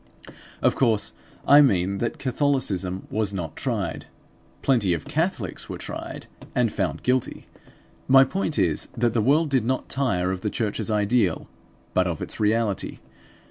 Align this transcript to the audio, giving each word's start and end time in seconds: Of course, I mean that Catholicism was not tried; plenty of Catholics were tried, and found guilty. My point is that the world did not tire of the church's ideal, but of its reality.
Of 0.63 0.75
course, 0.75 1.13
I 1.47 1.61
mean 1.61 1.99
that 1.99 2.17
Catholicism 2.17 3.05
was 3.11 3.35
not 3.35 3.55
tried; 3.55 4.07
plenty 4.63 4.95
of 4.95 5.05
Catholics 5.05 5.69
were 5.69 5.77
tried, 5.77 6.25
and 6.55 6.73
found 6.73 7.03
guilty. 7.03 7.45
My 8.07 8.23
point 8.23 8.57
is 8.57 8.87
that 8.97 9.13
the 9.13 9.21
world 9.21 9.51
did 9.51 9.63
not 9.63 9.89
tire 9.89 10.31
of 10.31 10.41
the 10.41 10.49
church's 10.49 10.89
ideal, 10.89 11.47
but 11.93 12.07
of 12.07 12.19
its 12.19 12.39
reality. 12.39 12.97